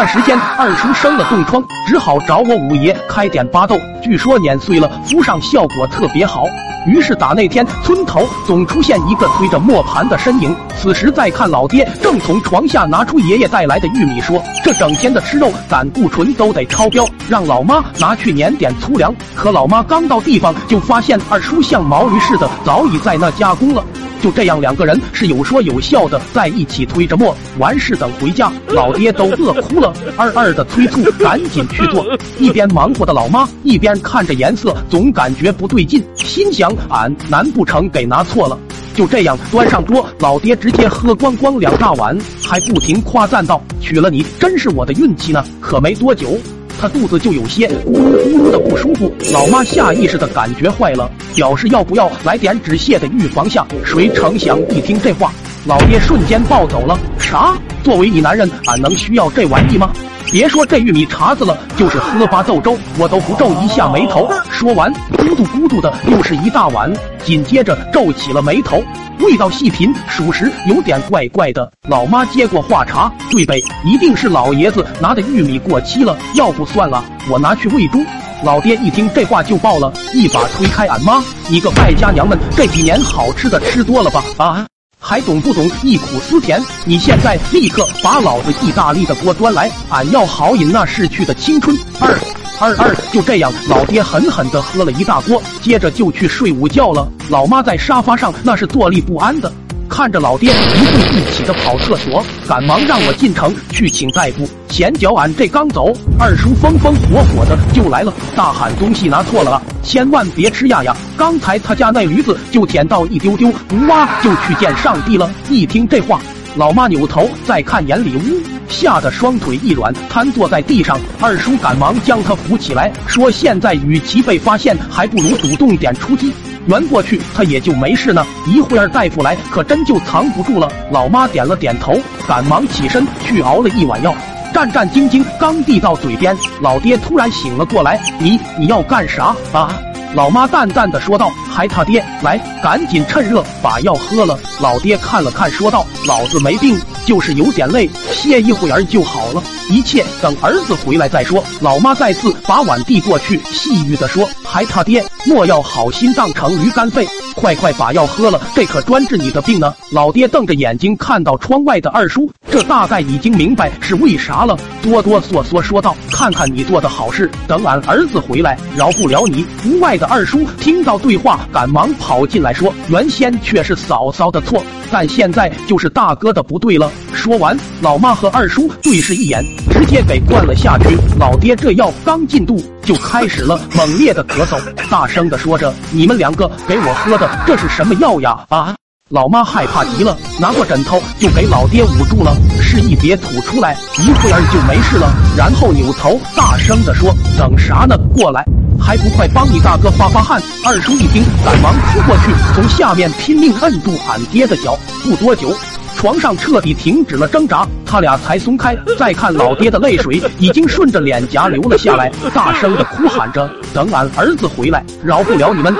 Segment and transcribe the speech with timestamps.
[0.00, 6.44] 段时间，二叔生了冻疮，只好找我五爷开点巴豆，据说碾碎了敷上效果特别好。
[6.86, 10.56] 于是打那天，村头总出现一个推着磨盘的身影。
[10.74, 23.84] 此时再看老爹，正从床下拿出爷爷带来的玉米，说：“这整天的吃肉，胆固醇都得超标，让老妈拿去碾点粗粮。”可老妈刚到地方，就发现二叔像毛驴似的，早已在那加工了。
[24.20, 32.04] 就这样，两个人是有说有笑的在一起推着磨，完事等回家，老爹都饿哭了，二二的催促赶紧去做。
[32.38, 38.58] 一边忙活的老妈一边看着颜色，总感觉不对劲，心想俺难不成给拿错了？
[38.94, 46.38] 就这样端上桌，老爹直接喝光光两大碗，还不停夸赞道：“娶了你真是我的运气呢。”可没多久。
[46.80, 53.66] 他肚子就有些咕噜咕噜的不舒服，老妈下意识的感觉坏了，表示要不要来点止泻的预防下。
[53.84, 55.30] 谁成想一听这话，
[55.66, 56.98] 老爹瞬间暴走了。
[57.18, 57.54] 啥？
[57.84, 59.92] 作为你男人，俺能需要这玩意吗？
[60.32, 64.30] 别说这玉米碴子了，就是喝巴豆粥，我都不皱一下眉头。
[64.48, 66.92] 说完，咕嘟咕嘟的又是一大碗，
[67.24, 68.80] 紧接着皱起了眉头。
[69.18, 71.68] 味道细品，属实有点怪怪的。
[71.88, 77.98] 老妈接过话茬，对呗，一定是老爷子拿的玉米过期了，要不算了，我拿去喂猪。
[78.44, 84.22] 老爹一听这话就爆了，一把推开俺妈，你个败家娘们，这几年好吃的吃多了吧？
[84.38, 84.66] 啊，
[85.02, 86.62] 还懂不懂忆苦思甜？
[86.84, 91.74] 你现在立刻把老子意大利的锅端来，俺要好饮那逝去的青春。
[91.98, 92.16] 二。
[92.60, 97.10] 二二就这样，老爹狠狠的喝了一大锅，接着就去睡午觉了。
[97.30, 99.50] 老妈在沙发上那是坐立不安的，
[99.90, 104.48] 看着老爹一步一起的跑厕所，赶忙让我进城去请大夫。
[104.68, 110.96] 前脚俺这刚走，二叔风风火火的就来了，大喊东西拿错了，千万别吃呀呀！
[111.16, 115.28] 刚才他家那驴子就舔到一丢丢，呜哇就去见上帝了。
[115.50, 116.20] 一听这话。
[116.56, 120.98] 老妈扭头再看眼里，呜，吓得双腿一软，瘫坐在地上。
[121.20, 126.32] 二叔赶忙将他扶起来，说：“现在与其被发现，还不如主动点出击，
[126.66, 130.70] 圆过去他也就没事呢。”一会儿大夫来，可真就藏不住了。
[130.90, 134.14] 老妈点了点头，赶忙起身去熬了一碗药，
[134.52, 139.74] 战战兢兢刚递到嘴边，老爹突然醒了过来：“你你要干啥啊？”
[140.12, 149.39] 老妈淡淡的说道：“还他爹，来，赶紧趁热把药喝了。”老爹看了看，说道：“老子没病，就是有点累，歇一会儿就好了。
[149.70, 170.00] 一切等儿子回来再说。”老妈再次把碗递过去，细语的说：“还他爹，莫要好心当成驴肝肺，快快把药喝了，这可专治你的病呢。”老爹瞪着眼睛看到窗外的二叔，这大概已经明白是为啥了，哆哆嗦嗦说道：“看看你做的好事，等俺儿子回来，饶不了你。”屋外。
[170.00, 180.96] 的二叔听到对话，赶忙跑进来，说：“原先却是嫂嫂的错，但现在就是大哥的不对了。”说完，老妈和二叔对视一眼，直接给灌了下去。
[181.18, 188.74] 老爹这药刚进肚，就开始了猛烈的咳嗽，大声的说着：“你们两个给我喝的这是什么药呀？”啊！
[189.10, 192.32] 老妈害怕极了，拿过枕头就给老爹捂住了，
[192.62, 195.12] 示意别吐出来，一会儿就没事了。
[195.36, 197.98] 然后扭头大声的说：“等啥呢？
[198.14, 198.46] 过来！”
[198.80, 200.40] 还不快帮你大哥发发汗！
[200.64, 204.78] 二叔一听，赶忙扑过去，从下面拼命摁住俺爹的脚。
[205.02, 205.52] 不多久，
[205.96, 208.76] 床上彻底停止了挣扎，他俩才松开。
[208.96, 215.74] 再看老爹的泪水已经顺着脸颊流了下来，大声的哭喊着：“等俺儿子回来，饶不了你们，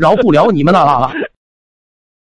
[0.00, 1.12] 饶不了你们了！”啊！